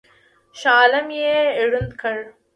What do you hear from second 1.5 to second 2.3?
ړوند کړ.